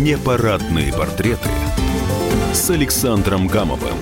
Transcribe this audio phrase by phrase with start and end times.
[0.00, 1.50] Непарадные портреты
[2.54, 3.98] с Александром Гамовым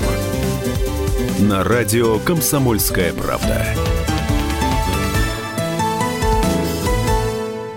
[1.40, 3.66] на радио «Комсомольская правда».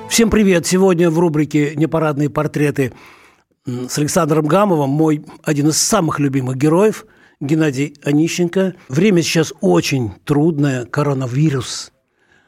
[0.07, 0.67] Всем привет!
[0.67, 2.93] Сегодня в рубрике «Непарадные портреты»
[3.65, 7.07] с Александром Гамовым мой один из самых любимых героев
[7.39, 8.75] Геннадий Онищенко.
[8.87, 11.91] Время сейчас очень трудное, коронавирус.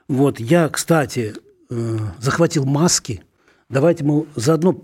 [0.08, 1.34] Вот я, кстати,
[1.72, 3.24] э, захватил маски.
[3.70, 4.84] Давайте мы заодно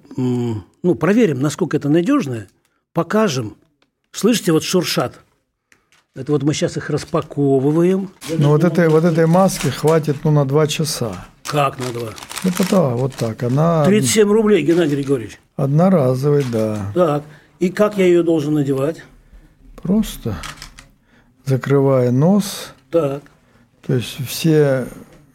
[0.83, 2.47] ну, проверим, насколько это надежное,
[2.93, 3.55] покажем.
[4.11, 5.19] Слышите, вот шуршат.
[6.15, 8.09] Это вот мы сейчас их распаковываем.
[8.29, 11.27] Ну вот этой, вот этой маски хватит ну, на два часа.
[11.45, 12.09] Как на два?
[12.43, 13.41] Ну, да, вот так.
[13.43, 15.39] Она 37 рублей, Геннадий Григорьевич.
[15.55, 16.91] одноразовый, да.
[16.93, 17.23] Так.
[17.59, 19.03] И как я ее должен надевать?
[19.81, 20.35] Просто
[21.45, 23.23] закрывая нос, Так.
[23.85, 24.87] то есть все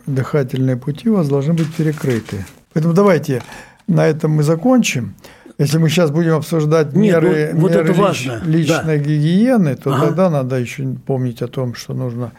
[0.07, 2.45] дыхательные пути у вас должны быть перекрыты.
[2.73, 3.43] Поэтому давайте
[3.87, 5.15] на этом мы закончим.
[5.59, 9.95] Если мы сейчас будем обсуждать Нет, меры, вот меры это лич- важно, личной гигиены, то
[9.95, 10.07] Ага.
[10.07, 12.33] тогда надо еще помнить о том, что нужно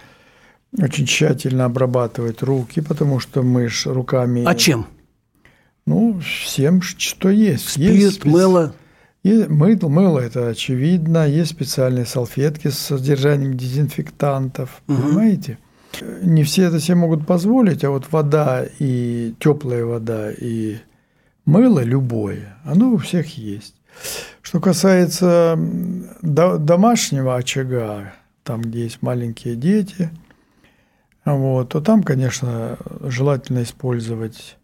[0.78, 4.44] очень тщательно обрабатывать руки, потому что мы ж руками...
[4.46, 4.88] А чем?
[5.86, 7.70] Ну, всем, что есть.
[7.70, 8.74] Спирт, есть спец- мыло.
[9.24, 15.58] И мыло, мыло это очевидно, есть специальные салфетки с содержанием дезинфектантов, понимаете?
[16.22, 20.78] Не все это себе могут позволить, а вот вода и теплая вода и
[21.46, 23.76] мыло любое, оно у всех есть.
[24.42, 25.58] Что касается
[26.22, 30.10] домашнего очага, там, где есть маленькие дети,
[31.24, 34.58] вот, то там, конечно, желательно использовать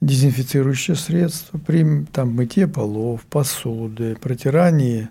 [0.00, 5.08] дезинфицирующие средства при там, мытье полов, посуды, протирании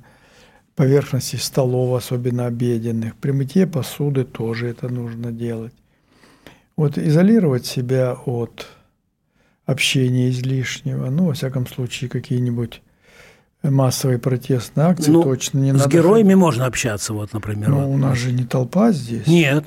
[0.75, 3.15] поверхности столов, особенно обеденных.
[3.17, 5.73] При мытье посуды тоже это нужно делать.
[6.77, 8.65] Вот изолировать себя от
[9.69, 12.81] общения излишнего, ну, во всяком случае, какие-нибудь
[13.61, 15.89] массовые протестные акции Ну, точно не с надо.
[15.89, 17.69] героями можно общаться, вот, например.
[17.69, 17.95] Ну, вот.
[17.95, 19.27] у нас же не толпа здесь.
[19.27, 19.65] Нет.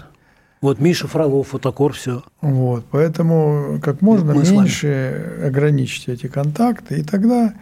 [0.61, 2.23] Вот Миша Фролов, фотокор, все.
[2.41, 7.55] Вот, поэтому как можно Мы с меньше ограничить эти контакты, и тогда,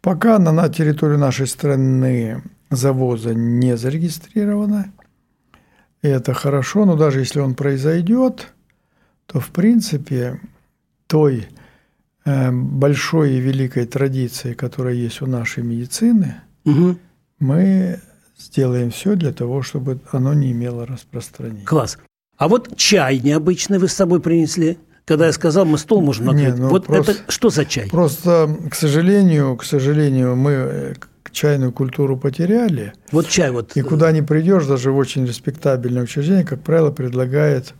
[0.00, 4.92] пока на, на территорию нашей страны завоза не зарегистрировано,
[6.02, 8.52] и это хорошо, но даже если он произойдет,
[9.26, 10.40] то в принципе
[11.06, 11.48] той
[12.24, 16.36] большой и великой традиции, которая есть у нашей медицины,
[17.38, 18.00] мы
[18.38, 21.64] сделаем все для того, чтобы оно не имело распространения.
[21.64, 21.98] Класс.
[22.36, 24.78] А вот чай необычный вы с собой принесли.
[25.06, 26.58] Когда я сказал, мы стол можем Не, накрыть.
[26.60, 27.88] ну вот просто- это что за чай?
[27.90, 30.94] Просто, к сожалению, к сожалению, мы э,
[31.32, 33.76] чайную культуру потеряли, Вот чай вот.
[33.76, 37.74] и куда ни придешь, даже в очень респектабельное учреждение, как правило, предлагает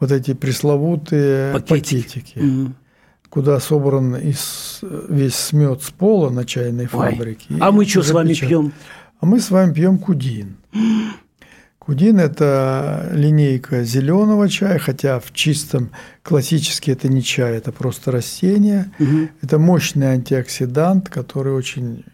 [0.00, 2.02] вот эти пресловутые Пакетики.
[2.02, 2.74] пакетики, Мгм.
[3.28, 6.88] Куда собран из, весь смет с пола на чайной Ой.
[6.88, 7.54] фабрике.
[7.60, 8.72] А мы что с вами пьем?
[9.20, 10.56] А мы с вами пьем кудин.
[11.78, 15.90] Кудин– это линейка зеленого чая, хотя в чистом
[16.24, 18.90] классически это не чай, это просто растение.
[19.40, 22.04] Это мощный антиоксидант, который очень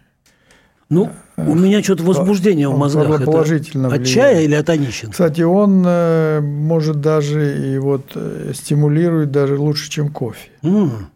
[0.93, 3.11] Ну, у меня что-то возбуждение в мозгах.
[3.11, 5.13] Это положительно От чая или от Онищенко?
[5.13, 10.51] Кстати, он э, может даже и вот э, стимулирует даже лучше, чем кофе.
[10.63, 11.09] М,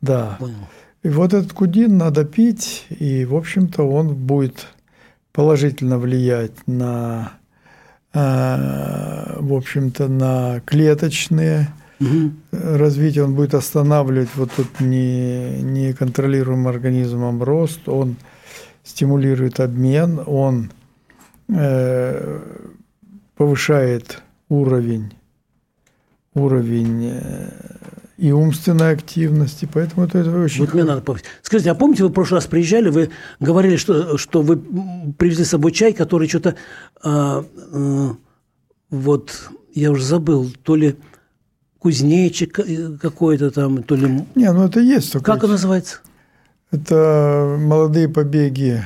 [0.00, 0.36] Да.
[0.38, 0.54] понял.
[1.02, 4.68] И вот этот кудин надо пить, и, в общем-то, он будет
[5.32, 7.32] положительно влиять на,
[8.14, 11.68] э, в общем-то, на клеточные
[11.98, 12.36] Мгм.
[12.52, 18.16] развитие, он будет останавливать вот тут не, неконтролируемым организмом рост, он
[18.84, 20.70] стимулирует обмен, он
[21.48, 22.40] э,
[23.34, 25.14] повышает уровень,
[26.34, 27.50] уровень э,
[28.16, 31.26] и умственной активности, поэтому это, это очень Вот мне надо повысить.
[31.42, 34.56] Скажите, а помните, вы в прошлый раз приезжали, вы говорили, что, что вы
[35.18, 36.54] привезли с собой чай, который что-то,
[37.02, 38.08] а, э,
[38.90, 40.96] вот, я уже забыл, то ли
[41.78, 44.24] кузнечик э, какой-то там, то ли...
[44.34, 45.24] Не, ну это есть такой.
[45.24, 45.98] Как он называется?
[46.74, 48.84] Это молодые побеги,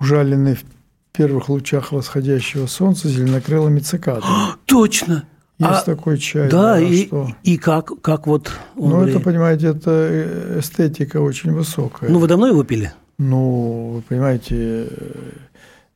[0.00, 0.64] ужаленные в
[1.12, 4.24] первых лучах восходящего солнца зеленокрылыми цикадами.
[4.66, 5.24] Точно!
[5.60, 6.48] Есть А, такой чай.
[6.50, 7.28] да, и, что?
[7.42, 12.08] и как, как вот он Ну, это, понимаете, это э, эстетика очень высокая.
[12.10, 12.92] Ну, вы давно его пили?
[13.18, 15.30] Ну, вы понимаете, э,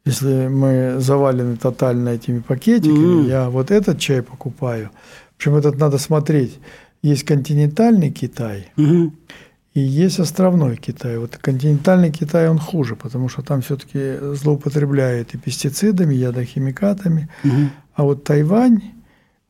[0.04, 3.28] если мы завалены тотально этими пакетиками, Мгм.
[3.28, 4.90] я вот этот чай покупаю.
[5.36, 6.58] Причем этот надо смотреть.
[7.02, 9.16] Есть континентальный Китай Мгм.
[9.74, 11.16] И есть островной Китай.
[11.18, 17.30] Вот континентальный Китай, он хуже, потому что там все-таки злоупотребляют и пестицидами, и ядохимикатами.
[17.42, 17.70] Мгм.
[17.94, 18.82] А вот Тайвань,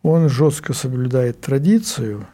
[0.03, 2.27] он жестко соблюдает традицию.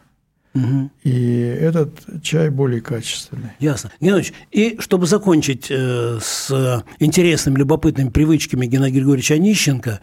[0.53, 0.91] Угу.
[1.03, 3.51] И этот чай более качественный.
[3.59, 3.91] Ясно.
[3.99, 9.99] Геннадьевич, и чтобы закончить э, с интересными, любопытными привычками Геннадия Григорьевича Онищенко,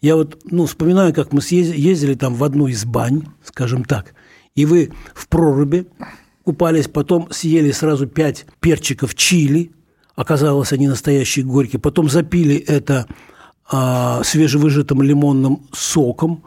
[0.00, 4.14] я вот ну, вспоминаю, как мы ездили там в одну из бань, скажем так,
[4.54, 5.86] и вы в проруби
[6.48, 9.70] купались, потом съели сразу пять перчиков чили,
[10.16, 13.06] оказалось, они настоящие горькие, потом запили это
[13.70, 16.42] а, свежевыжатым лимонным соком,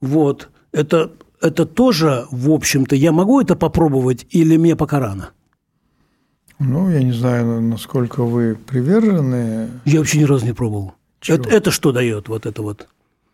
[0.00, 1.12] вот, это
[1.42, 5.32] это тоже, в общем-то, я могу это попробовать или мне пока рано?
[6.58, 9.68] Ну, я не знаю, насколько вы привержены.
[9.84, 10.94] Я вообще ни разу не пробовал.
[11.28, 12.88] Это, это что дает, вот это вот?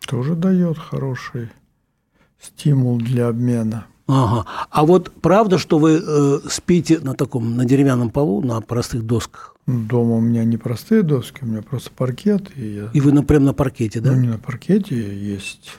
[0.09, 1.51] Тоже дает хороший
[2.41, 3.87] стимул для обмена.
[4.11, 4.47] Ага.
[4.71, 9.57] А вот правда, что вы э, спите на таком, на деревянном полу, на простых досках?
[9.67, 12.51] Дома у меня не простые доски, у меня просто паркет.
[12.57, 12.91] И, я...
[12.93, 14.13] и вы на, прям на паркете, да?
[14.13, 15.79] Ну, не на паркете, есть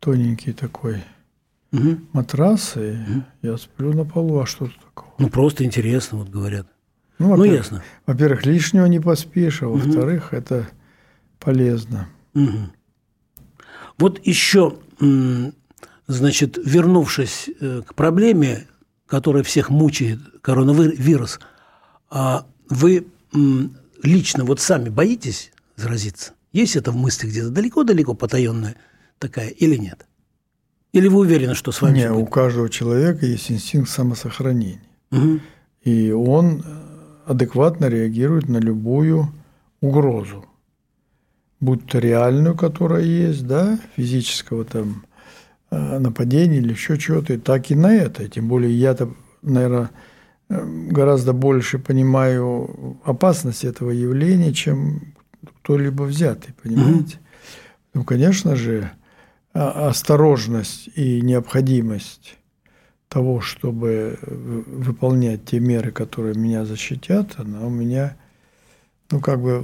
[0.00, 1.02] тоненький такой
[1.72, 1.98] угу.
[2.12, 3.24] матрас, и угу.
[3.42, 5.14] я сплю на полу, а что тут такого?
[5.18, 6.66] Ну, просто интересно, вот говорят.
[7.18, 7.82] Ну, ну ясно.
[8.06, 10.36] Во-первых, лишнего не поспишь, а во-вторых, угу.
[10.36, 10.68] это
[11.40, 12.08] полезно.
[12.34, 12.58] Угу.
[13.98, 14.76] Вот еще,
[16.06, 18.66] значит, вернувшись э, к проблеме,
[19.06, 21.40] которая всех мучает, коронавирус,
[22.10, 23.06] а вы
[24.02, 26.32] лично вот сами боитесь заразиться?
[26.52, 28.76] Есть это в мыслях где-то далеко-далеко потаенная
[29.18, 30.06] такая или нет?
[30.92, 31.98] Или вы уверены, что с вами?
[31.98, 34.82] Нет, у каждого человека есть инстинкт самосохранения.
[35.10, 35.40] Угу.
[35.82, 36.64] И он
[37.26, 39.28] адекватно реагирует на любую
[39.80, 40.46] угрозу.
[41.60, 45.05] Будь то реальную, которая есть, да, физического там
[45.76, 48.28] э, нападения или еще чего-то, так и на это.
[48.28, 49.12] Тем более я-то,
[49.42, 49.90] наверное,
[50.48, 55.14] э, гораздо больше понимаю опасность этого явления, чем
[55.62, 57.16] кто-либо взятый, понимаете?
[57.16, 57.24] Угу.
[57.94, 58.90] Ну, конечно же,
[59.52, 62.36] а, осторожность и необходимость
[63.08, 68.16] того, чтобы выполнять те меры, которые меня защитят, она у меня,
[69.10, 69.60] ну, как бы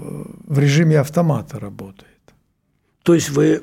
[0.47, 2.09] в режиме автомата работает.
[3.03, 3.63] То есть вы,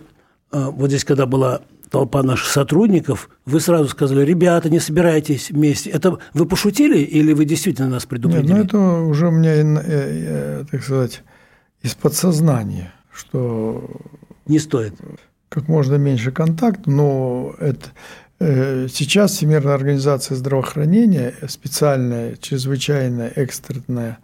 [0.51, 5.89] а, вот здесь, когда была толпа наших сотрудников, вы сразу сказали, ребята, не собирайтесь вместе.
[5.89, 8.53] Это вы пошутили или вы действительно нас предупредили?
[8.53, 11.23] Нет, ну это уже у меня, э, э, так сказать,
[11.81, 13.89] из подсознания, что...
[14.45, 14.95] Не стоит
[15.49, 17.87] как можно меньше контакт, но это,
[18.39, 24.19] э, сейчас Всемирная организация здравоохранения, специальная, чрезвычайная экспертная,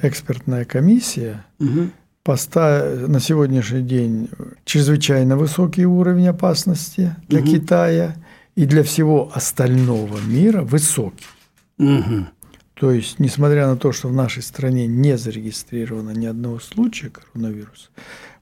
[0.00, 1.90] экспертная комиссия угу.
[2.28, 4.28] Поставила на сегодняшний день
[4.66, 7.48] чрезвычайно высокий уровень опасности для угу.
[7.48, 8.16] Китая
[8.54, 11.24] и для всего остального мира высокий.
[11.78, 12.26] Угу.
[12.74, 17.88] То есть, несмотря на то, что в нашей стране не зарегистрировано ни одного случая коронавируса,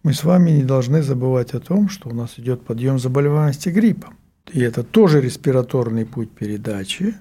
[0.02, 4.16] мы с вами не должны забывать о том, что у нас идет подъем заболеваемости гриппом.
[4.52, 7.14] И это тоже респираторный путь передачи.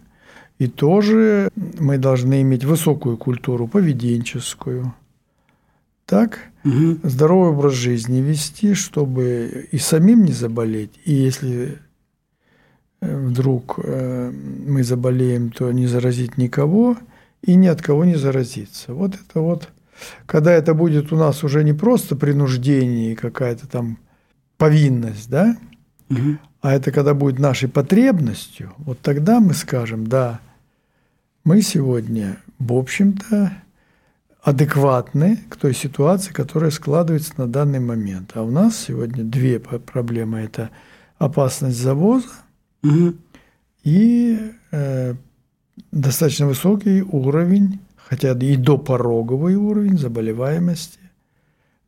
[0.58, 4.96] И тоже мы должны иметь высокую культуру поведенческую.
[6.06, 7.00] Так, угу.
[7.04, 10.92] здоровый образ жизни вести, чтобы и самим не заболеть.
[11.04, 11.80] И если
[13.02, 16.98] э, вдруг э, мы заболеем, то не заразить никого
[17.42, 18.94] и ни от кого не заразиться.
[18.94, 19.69] Вот это вот
[20.25, 23.98] когда это будет у нас уже не просто принуждение и какая-то там
[24.57, 25.57] повинность, да,
[26.10, 26.38] угу.
[26.62, 30.40] а это когда будет нашей потребностью, вот тогда мы скажем, да,
[31.44, 33.54] мы сегодня, в общем-то,
[34.45, 38.31] адекватны к той ситуации, которая складывается на данный момент.
[38.35, 40.40] А у нас сегодня две проблемы.
[40.40, 40.69] Это
[41.18, 42.28] опасность завоза
[42.83, 43.16] угу.
[43.83, 44.40] и
[44.71, 45.16] э,
[45.92, 50.99] достаточно высокий уровень хотя и до пороговый уровень заболеваемости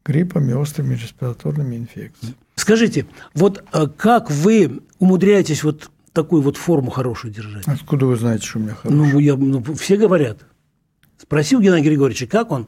[0.04, 2.36] гриппом и острыми респираторными инфекциями.
[2.56, 7.68] Скажите, вот э, как вы умудряетесь вот такую вот форму хорошую держать?
[7.68, 9.12] Откуда вы знаете, что у меня хорошая?
[9.12, 10.40] Ну, я, ну все говорят.
[11.28, 12.68] Спросил Геннадий Григорьевича, как он,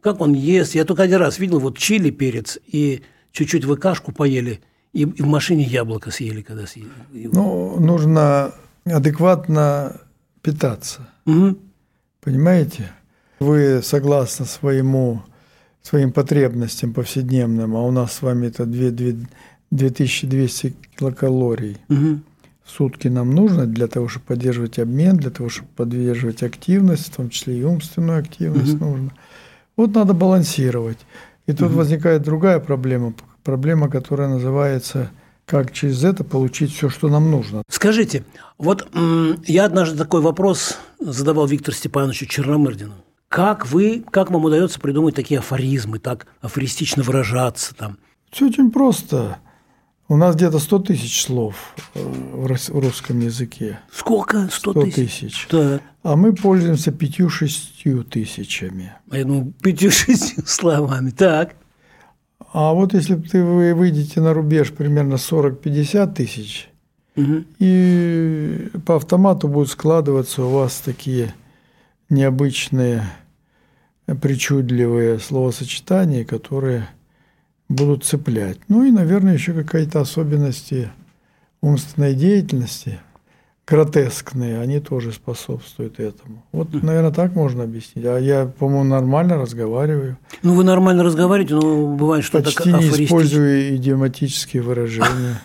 [0.00, 0.74] как он ест.
[0.74, 4.60] Я только один раз видел вот чили, перец, и чуть-чуть вы кашку поели,
[4.94, 6.88] и, и в машине яблоко съели, когда съели.
[7.12, 8.54] Ну, нужно
[8.86, 10.00] адекватно
[10.40, 11.10] питаться.
[11.26, 11.58] Угу.
[12.22, 12.90] Понимаете?
[13.38, 15.22] Вы согласно своему,
[15.82, 19.26] своим потребностям повседневным, а у нас с вами это 2, 2,
[19.70, 22.20] 2200 килокалорий угу.
[22.70, 27.30] Сутки нам нужно для того, чтобы поддерживать обмен, для того, чтобы поддерживать активность, в том
[27.30, 28.84] числе и умственную активность угу.
[28.84, 29.12] нужно.
[29.76, 30.98] Вот надо балансировать.
[31.46, 31.78] И тут угу.
[31.78, 35.10] возникает другая проблема, проблема, которая называется
[35.46, 37.64] как через это получить все, что нам нужно.
[37.68, 38.24] Скажите,
[38.56, 38.88] вот
[39.46, 42.94] я однажды такой вопрос задавал Виктору Степановичу Черномырдину.
[43.28, 47.98] Как вы, как вам удается придумать такие афоризмы, так афористично выражаться там?
[48.30, 49.38] Все очень просто.
[50.10, 51.54] У нас где-то 100 тысяч слов
[51.94, 53.78] э, в рус- в русском языке.
[53.92, 54.48] Сколько?
[54.50, 55.46] 100 100 тысяч?
[55.48, 55.82] Так.
[56.02, 58.92] А мы пользуемся пятью-шестью тысячами.
[59.08, 61.10] А я думаю, пятью-шестью словами.
[61.10, 61.54] Так.
[62.52, 66.68] А вот если ты вы выйдете на рубеж примерно 40-50 тысяч,
[67.14, 67.46] Мгм.
[67.60, 71.32] и по автомату будут складываться у вас такие
[72.08, 73.04] необычные,
[74.20, 76.88] причудливые словосочетания, которые
[77.70, 78.58] будут цеплять.
[78.68, 80.90] Ну и, наверное, еще какие-то особенности
[81.62, 83.00] умственной деятельности,
[83.66, 86.44] гротескные, они тоже способствуют этому.
[86.52, 88.04] Вот, наверное, так можно объяснить.
[88.04, 90.18] А я, по-моему, нормально разговариваю.
[90.42, 95.40] Ну, вы нормально разговариваете, но бывает, что Почти не использую идиоматические выражения.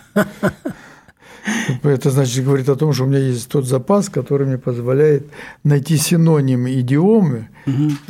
[1.84, 5.28] Это значит говорит о том, что у меня есть тот запас, который мне позволяет
[5.62, 7.48] найти синоним идиомы,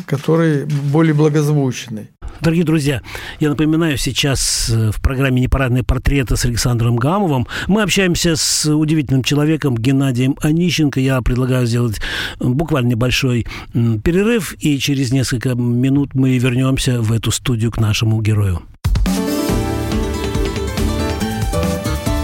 [0.07, 2.09] который более благозвучный.
[2.41, 3.03] Дорогие друзья,
[3.41, 9.23] я напоминаю, сейчас э, в программе «Непарадные портреты» с Александром Гамовым мы общаемся с удивительным
[9.23, 11.01] человеком Геннадием Онищенко.
[11.01, 11.97] Я предлагаю сделать
[12.41, 18.21] э, буквально небольшой перерыв, и через несколько минут мы вернемся в эту студию к нашему
[18.21, 18.63] герою.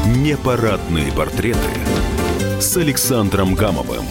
[0.07, 1.59] Непарадные портреты
[2.61, 4.05] с Александром Гамовым.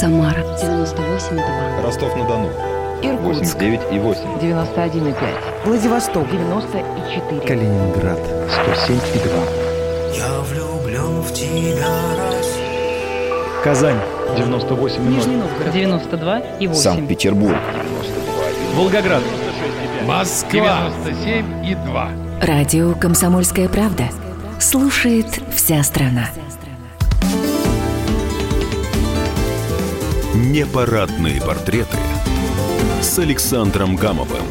[0.00, 1.82] Самара 98,2.
[1.84, 2.48] Ростов-на-Дону.
[3.02, 4.22] Иркутск 89 и 8.
[4.40, 5.14] 91,5.
[5.66, 7.40] Владивосток 94.
[7.42, 8.18] Калининград.
[8.48, 9.30] 107 и 2.
[10.16, 13.62] Я влюблен в тебя, Россия.
[13.62, 13.98] Казань.
[14.38, 15.14] 98 и 0.
[15.16, 16.80] Нижний Новгород 92 и 8.
[16.80, 17.58] Санкт-Петербург.
[18.76, 19.22] Волгоград.
[20.06, 22.08] Москва 97 и 2.
[22.40, 24.04] Радио «Комсомольская правда».
[24.58, 26.24] Слушает вся страна.
[30.32, 31.98] Непарадные портреты
[33.02, 34.44] с Александром Гамовым.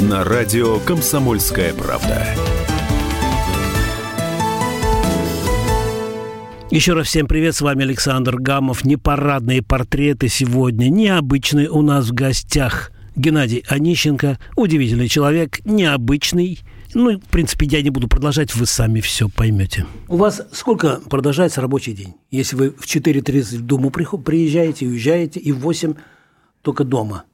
[0.00, 2.26] На радио «Комсомольская правда».
[6.70, 8.82] Еще раз всем привет, с вами Александр Гамов.
[8.86, 12.92] Непарадные портреты сегодня, необычные у нас в гостях.
[13.16, 16.60] Геннадий Онищенко, удивительный человек, необычный.
[16.94, 19.86] Ну, и, в принципе, я не буду продолжать, вы сами все поймете.
[20.08, 22.14] У вас сколько продолжается рабочий день?
[22.30, 25.94] Если вы в 4.30 в Думу приход- приезжаете, уезжаете, и в 8
[26.62, 27.24] только дома.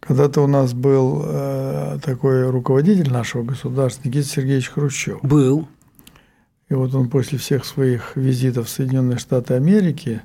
[0.00, 5.18] Когда-то у нас был э, такой руководитель нашего государства Никита Сергеевич Хрущев.
[5.22, 5.68] Был.
[6.70, 10.22] И вот он после всех своих визитов в Соединенные Штаты Америки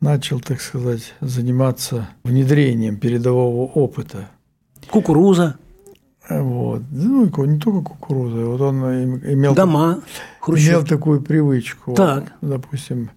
[0.00, 4.28] начал, так сказать, заниматься внедрением передового опыта.
[4.90, 5.56] Кукуруза,
[6.30, 6.82] Вот.
[6.90, 8.44] Ну, и не только кукуруза.
[8.46, 10.00] Вот он им- имел, дома,
[10.46, 11.94] имел такую привычку.
[11.94, 12.32] Так.
[12.40, 13.10] Допустим,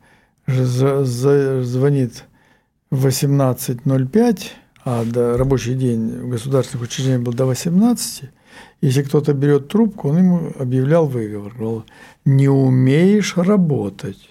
[0.47, 2.25] за- за- звонит
[2.91, 4.51] в 18.05,
[4.83, 8.29] а до, рабочий день в государственных учреждениях был до 18.
[8.81, 11.53] Если кто-то берет трубку, он ему объявлял выговор.
[11.53, 11.85] Говорил,
[12.25, 14.29] не умеешь работать.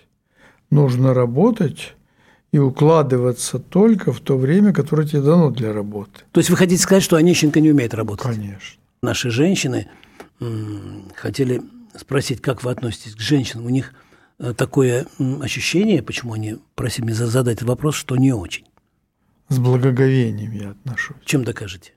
[0.70, 1.94] Нужно работать
[2.52, 6.20] и укладываться только в то время, которое тебе дано для работы.
[6.32, 8.26] То есть вы хотите сказать, что Онищенко не умеет работать?
[8.26, 8.80] Конечно.
[9.02, 9.88] Наши женщины
[11.16, 11.62] хотели
[11.98, 13.66] спросить, как вы относитесь к женщинам.
[13.66, 13.94] У них
[14.38, 15.06] э, такое
[15.40, 18.66] ощущение, почему они просили меня задать этот вопрос, что не очень.
[19.48, 21.16] С благоговением я отношусь.
[21.24, 21.92] Чем докажете?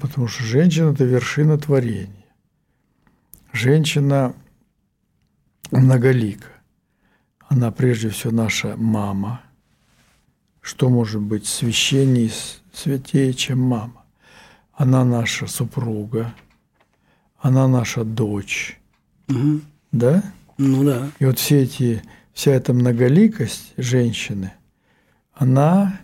[0.00, 2.26] Потому что женщина– это вершина творения.
[3.52, 4.34] Женщина
[5.70, 6.48] многолика.
[7.48, 9.42] Она прежде всего наша мама.
[10.64, 14.06] Что может быть священнее, и с- святее, чем мама?
[14.72, 16.34] Она наша супруга,
[17.38, 18.80] она наша дочь.
[19.28, 19.60] Мгм.
[19.92, 20.24] Да?
[20.56, 21.10] Ну да.
[21.18, 22.02] И вот все эти,
[22.32, 24.54] вся эта многоликость женщины,
[25.34, 26.00] она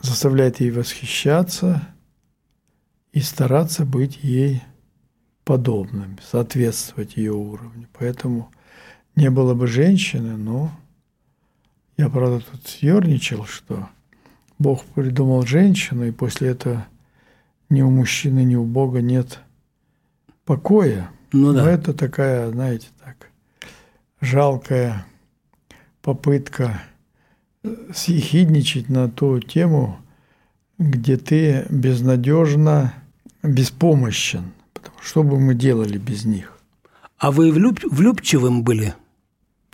[0.00, 1.82] заставляет ей восхищаться
[3.12, 4.62] и стараться быть ей
[5.44, 7.88] подобным, соответствовать ее уровню.
[7.98, 8.52] Поэтому
[9.16, 10.70] не было бы женщины, но
[11.96, 13.88] я, правда, тут съерничал, что
[14.58, 16.86] Бог придумал женщину, и после этого
[17.68, 19.40] ни у мужчины, ни у Бога нет
[20.44, 21.10] покоя.
[21.32, 21.70] Ну Но да.
[21.70, 23.30] это такая, знаете, так,
[24.20, 25.06] жалкая
[26.02, 26.82] попытка
[27.62, 29.98] э, съехидничать на ту тему,
[30.78, 32.94] где ты безнадежно
[33.42, 34.52] беспомощен.
[34.72, 36.58] Потому что что бы мы делали без них?
[37.18, 38.94] А вы влюб- влюбчивым были?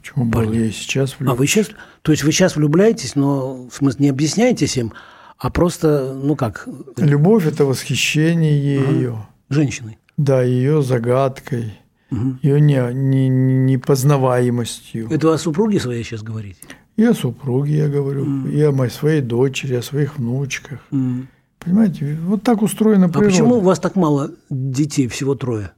[0.01, 0.57] Почему бы Парни.
[0.57, 1.69] я и сейчас А вы сейчас,
[2.03, 4.93] то есть вы сейчас влюбляетесь, но в смысле не объясняетесь им,
[5.39, 6.67] а просто, ну как,
[6.97, 9.99] Любовь– это восхищение ее, женщиной.
[10.17, 11.75] да, ее загадкой,
[12.11, 12.39] Мгм.
[12.43, 15.09] ее не, не- непознаваемостью.
[15.11, 16.59] Это о супруге своей сейчас говорите?
[16.97, 20.81] И о супруге я говорю, и о моей своей дочери, о своих внучках.
[20.93, 21.29] М.
[21.59, 23.31] Понимаете, вот так устроена А природа.
[23.31, 25.73] почему у вас так мало детей, всего трое?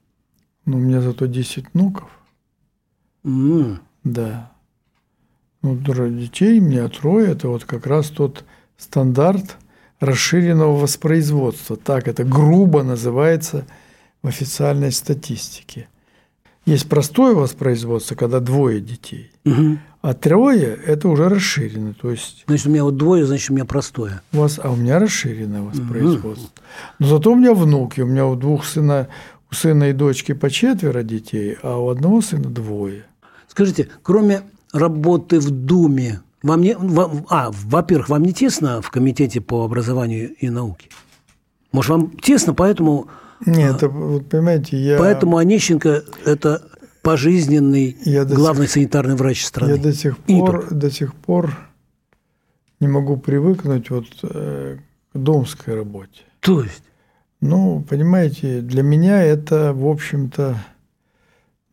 [0.65, 2.09] Ну, у меня зато 10 внуков.
[3.25, 4.51] М, Да.
[5.63, 7.31] Ну, трое детей, у меня трое.
[7.33, 8.45] Это вот как раз тот
[8.77, 9.57] стандарт
[10.01, 11.77] расширенного воспроизводства.
[11.77, 13.65] Так это грубо называется
[14.23, 15.89] в официальной статистике.
[16.65, 19.31] Есть простое воспроизводство, когда двое детей.
[19.45, 19.81] мгм.
[20.01, 21.95] А трое– это уже расширенное.
[21.95, 24.21] То есть Значит, у меня вот двое, значит, у меня простое.
[24.33, 26.51] у вас, а у меня расширенное воспроизводство.
[26.99, 28.01] Но зато у меня внуки.
[28.01, 29.07] У меня у двух сына,
[29.49, 33.05] у сына и дочки по четверо детей, а у одного сына двое.
[33.53, 34.41] Скажите, кроме
[34.73, 40.35] работы в Думе, вам не, вам- а, во-первых, вам не тесно в комитете по образованию
[40.37, 40.89] и науке?
[41.71, 43.09] Может, вам тесно, поэтому,
[43.45, 44.97] Нет, это, вот понимаете, я...
[44.97, 46.63] поэтому Онищенко– это
[47.03, 49.73] пожизненный Я главный санитарный врач страны?
[49.73, 51.55] Я до сих пор, до сих пор
[52.81, 54.79] не могу привыкнуть вот э,
[55.13, 56.23] к домской работе.
[56.41, 56.85] То есть?
[57.43, 60.57] Ну, понимаете, для меня это, в общем-то,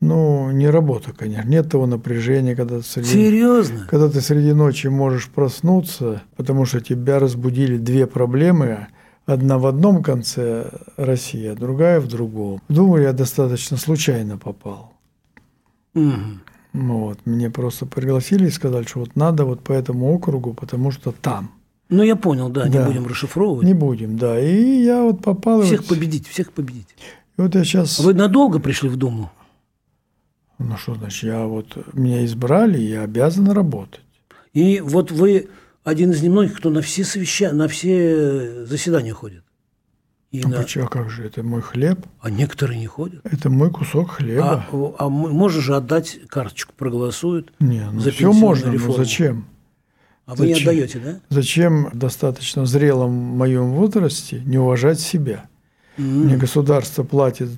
[0.01, 1.47] ну, не работа, конечно.
[1.49, 3.85] Нет того напряжения, когда ты среди, Серьезно?
[3.89, 8.87] когда ты среди ночи можешь проснуться, потому что тебя разбудили две проблемы.
[9.25, 12.61] Одна в одном конце России, а другая в другом.
[12.67, 14.93] Думаю, я достаточно случайно попал.
[15.93, 16.13] Ну
[16.73, 21.11] Вот, мне просто пригласили и сказали, что вот надо вот по этому округу, потому что
[21.11, 21.51] там.
[21.89, 22.85] Ну, я понял, да, не Да.
[22.87, 23.65] будем расшифровывать.
[23.65, 24.39] Не будем, да.
[24.39, 25.61] И я вот попал.
[25.63, 26.87] Всех вот, победить, всех победить.
[27.37, 27.99] и вот я сейчас.
[27.99, 29.31] А Вы надолго пришли в Думу?
[30.59, 34.01] Ну что значит, я вот меня избрали, я обязан работать.
[34.53, 35.47] И вот вы
[35.83, 39.43] один из немногих, кто на все совещания, на все заседания ходит.
[40.31, 43.21] И А на- почему, а как же, это мой хлеб, А некоторые не ходят.
[43.25, 44.65] это мой кусок хлеба.
[44.71, 47.51] А, а м- можно же отдать карточку, проголосуют.
[47.59, 48.93] не, ну за все можно, но реформу.
[48.97, 49.45] зачем?
[50.27, 50.69] А вы не Зачем?
[50.69, 51.19] отдаете, да?
[51.29, 55.49] Зачем в достаточно зрелом моем возрасте не уважать себя?
[55.97, 57.49] Мне государство платит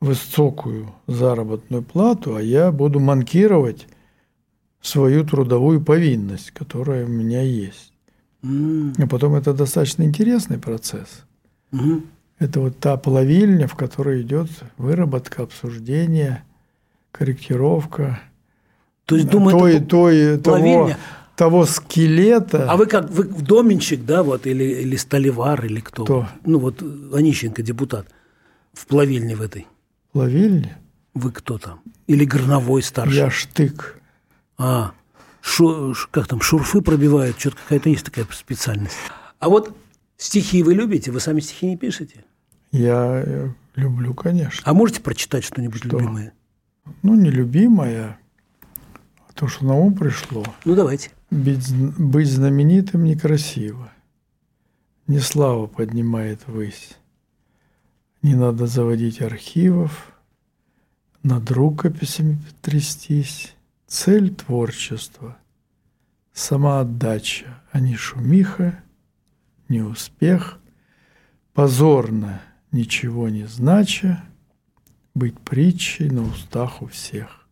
[0.00, 3.86] высокую заработную плату, а я буду манкировать
[4.80, 7.92] свою трудовую повинность, которая у меня есть.
[8.42, 11.24] М, А потом это достаточно интересный процесс.
[11.72, 12.04] мгм.
[12.38, 16.42] Это вот та плавильня, в которой идет выработка, обсуждение,
[17.10, 18.20] корректировка
[19.06, 20.98] То есть, думаю, той, это- той, того, плавильня.
[21.34, 22.70] того скелета.
[22.70, 26.04] А вы как, вы доменщик, да, вот, или, или столевар, или кто?
[26.04, 26.28] Кто?
[26.44, 26.82] Ну, вот
[27.14, 28.06] Онищенко, депутат,
[28.74, 29.66] в плавильне в этой.
[30.20, 30.78] Плавильня?
[31.12, 31.82] Вы кто там?
[32.06, 33.16] Или горновой старший?
[33.18, 34.00] Я штык.
[34.56, 34.92] А,
[35.42, 38.96] шу- ш- как там, шурфы пробивают, что-то какая-то есть такая специальность.
[39.40, 39.76] А вот
[40.16, 41.10] стихи вы любите?
[41.10, 42.24] Вы сами стихи не пишете?
[42.72, 44.62] Я э, люблю, конечно.
[44.64, 45.98] А можете прочитать что-нибудь Что?
[45.98, 46.32] любимое?
[47.02, 48.18] Ну, не любимая,
[49.28, 50.46] а то, что на ум пришло.
[50.64, 51.10] Ну, давайте.
[51.30, 53.92] Быть, быть знаменитым некрасиво.
[55.08, 56.92] Не слава поднимает высь.
[58.22, 60.12] Не надо заводить архивов,
[61.22, 63.54] над рукописями трястись.
[63.86, 65.36] Цель творчества–
[66.32, 68.80] самоотдача, а не шумиха,
[69.68, 70.58] не успех.
[71.54, 74.22] Позорно, ничего не знача,
[75.14, 77.46] быть притчей на устах у всех.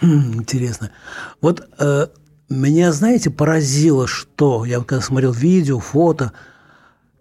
[0.00, 0.92] Хм, Интересно.
[1.40, 2.06] Вот э,
[2.48, 6.32] меня, знаете, поразило, что я когда смотрел видео, фото,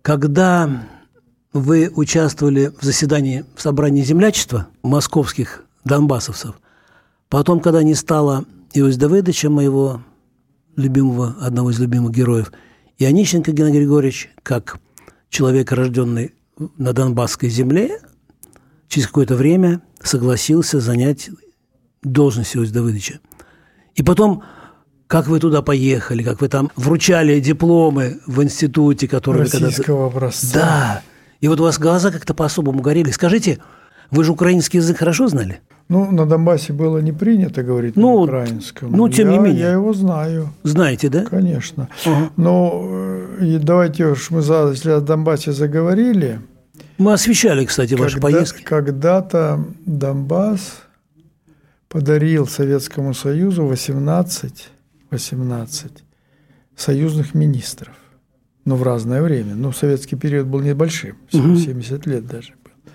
[0.02, 0.86] когда
[1.54, 6.56] вы участвовали в заседании в собрании землячества московских донбассовцев,
[7.30, 10.02] потом, когда не стало Иосифа Давыдовича, моего
[10.76, 12.52] любимого, одного из любимых героев,
[12.98, 14.78] и Онищенко Геннадий Григорьевич, как
[15.30, 16.36] человек, рожденный
[16.78, 18.00] на Донбасской земле,
[18.88, 21.30] через какое-то время согласился занять
[22.04, 23.20] должность Иосифа Давыдовича.
[23.96, 24.44] И потом,
[25.08, 29.42] как вы туда поехали, как вы там вручали дипломы в институте, который.
[29.42, 30.54] Российского образца.
[30.54, 31.04] Да.
[31.42, 33.12] И вот у вас глаза как-то по-особому горели.
[33.12, 33.58] Скажите,
[34.12, 35.60] вы же украинский язык хорошо знали?
[35.90, 38.92] Ну, на Донбассе было не принято говорить Ну, на украинском.
[38.92, 39.60] ну, тем я, не менее.
[39.62, 41.26] Я его знаю, Знаете, да?
[41.26, 41.90] конечно.
[42.06, 42.30] Ага.
[42.38, 42.82] Но
[43.40, 46.40] э, и давайте уж мы за, если о Донбассе заговорили.
[46.98, 48.64] Мы освещали, кстати, ваши когда- поездки.
[48.64, 50.84] Когда-то Донбасс
[51.90, 54.70] подарил Советскому Союзу 18,
[55.10, 55.92] 18
[56.78, 57.94] союзных министров.
[58.66, 59.56] Ну, в разное время.
[59.56, 62.94] Ну, советский период был небольшим, всего 70 лет даже был.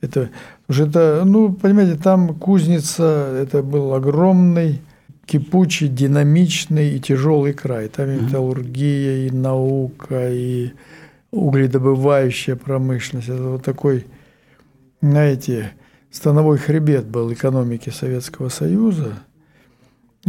[0.00, 0.30] Это
[0.68, 4.80] уже это, ну, понимаете, там кузница, это был огромный,
[5.26, 7.88] кипучий, динамичный и тяжелый край.
[7.88, 10.70] Там и металлургия, и наука, и
[11.30, 13.28] угледобывающая промышленность.
[13.28, 14.06] Это вот такой,
[15.00, 15.72] знаете,
[16.10, 19.18] становой хребет был экономики Советского Союза.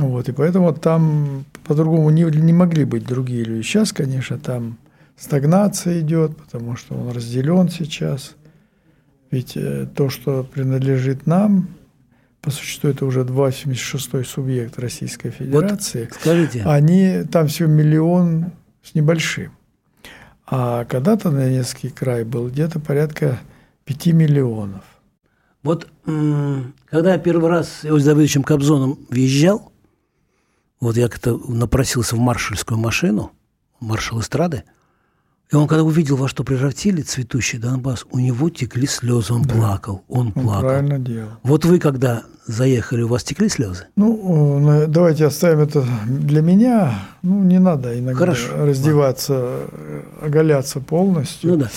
[0.08, 3.64] Вот, и поэтому там по-другому не, не могли быть другие люди.
[3.64, 4.78] Сейчас, конечно, там
[5.18, 8.36] стагнация идет, потому что он разделен сейчас.
[9.32, 11.68] Ведь э, то, что принадлежит нам,
[12.42, 16.06] по существу это уже 86-й субъект Российской Федерации.
[16.06, 16.64] Вот скажите.
[16.64, 19.52] Они там всего миллион с небольшим.
[20.48, 23.40] А когда-то на Донецкий край был где-то порядка
[23.86, 24.84] 5 миллионов.
[25.62, 29.69] Вот когда я первый раз с Иосифом Давыдовичем Кобзоном въезжал,
[30.80, 33.32] вот я как-то напросился в маршальскую машину,
[33.80, 34.64] маршал эстрады,
[35.52, 39.56] и он, когда увидел, во что превратили цветущий Донбасс, у него текли слезы, он да.
[39.56, 40.62] плакал, он, он плакал.
[40.62, 41.32] правильно делал.
[41.42, 43.88] Вот вы, когда заехали, у вас текли слезы?
[43.96, 46.94] Ну, давайте оставим это для меня.
[47.24, 48.48] Ну, не надо иногда Хорошо.
[48.58, 50.04] раздеваться, Ладно.
[50.22, 51.52] оголяться полностью.
[51.54, 51.70] Ну да.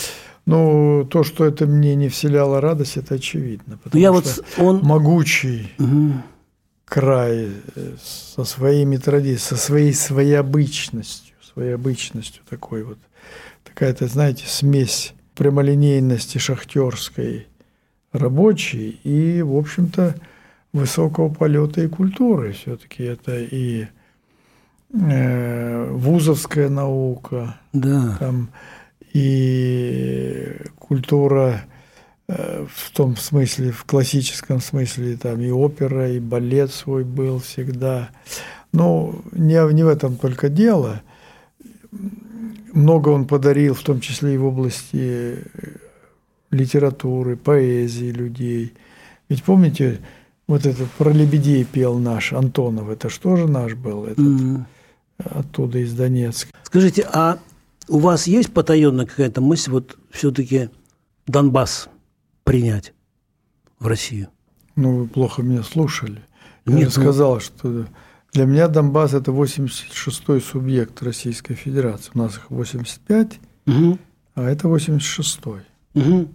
[0.44, 3.78] Ну, то, что это мне не вселяло радость, это очевидно.
[3.82, 4.80] Потому я что вот он...
[4.82, 6.12] могучий угу.
[6.92, 12.98] Край э, со своими традициями, со своей своеобычностью, своеобычностью такой вот,
[13.64, 17.46] такая-то, знаете, смесь прямолинейности шахтерской
[18.12, 20.16] рабочей и, в общем-то,
[20.74, 22.52] высокого полета и культуры.
[22.52, 23.86] Все-таки это и
[24.92, 28.18] э, вузовская наука, да.
[28.18, 28.50] там
[29.14, 31.64] и культура
[32.34, 38.10] в том смысле, в классическом смысле, там и опера, и балет свой был всегда.
[38.72, 41.02] Но не, не в этом только дело.
[42.72, 45.42] Много он подарил, в том числе и в области э,
[46.50, 48.72] литературы, поэзии людей.
[49.28, 50.00] Ведь помните,
[50.46, 54.64] вот этот про лебедей пел наш Антонов, это что же наш был, этот, mm-hmm.
[55.18, 56.50] оттуда из Донецка.
[56.62, 57.38] Скажите, а
[57.88, 60.70] у вас есть потаенная какая-то мысль вот все-таки
[61.26, 61.88] Донбасс
[62.52, 62.92] принять
[63.78, 64.28] в Россию?
[64.76, 66.22] Ну, вы плохо меня слушали.
[66.66, 67.02] Я Нет, ну...
[67.02, 67.86] сказал, что
[68.32, 72.10] для меня Донбасс– это 86-й субъект Российской Федерации.
[72.14, 73.98] У нас их 85, угу.
[74.34, 75.62] а это 86-й.
[76.00, 76.28] Угу.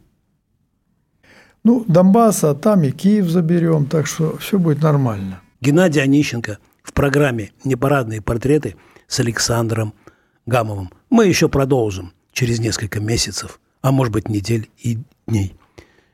[1.64, 5.42] Ну, Донбасс, а там и Киев заберем, так что все будет нормально.
[5.62, 8.76] Геннадий Онищенко в программе «Непарадные портреты»
[9.08, 9.94] с Александром
[10.46, 10.92] Гамовым.
[11.10, 15.56] Мы еще продолжим через несколько месяцев, а может быть недель и дней.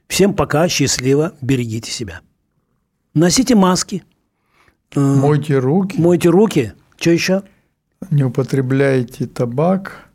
[0.08, 2.22] Всем пока, счастливо, берегите себя.
[3.14, 4.04] Носите маски.
[4.96, 6.00] Э, мойте руки.
[6.00, 6.74] Мойте руки.
[6.98, 7.44] Что еще?
[8.10, 10.10] Не употребляйте табак.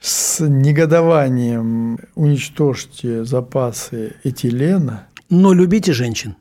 [0.00, 5.06] С негодованием уничтожьте запасы этилена.
[5.30, 6.36] Но любите женщин.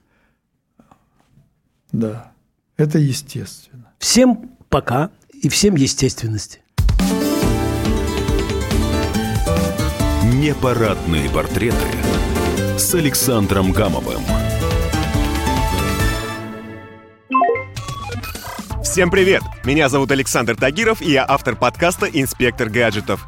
[1.91, 2.31] Да,
[2.77, 3.93] это естественно.
[3.99, 6.61] Всем пока и всем естественности.
[10.23, 11.75] Непарадные портреты
[12.81, 14.23] с Александром Гамовым.
[18.83, 19.43] Всем привет!
[19.63, 23.27] Меня зовут Александр Тагиров, и я автор подкаста «Инспектор гаджетов».